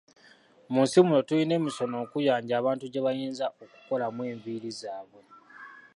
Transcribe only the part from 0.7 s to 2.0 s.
Mu nsi muno tulina emisono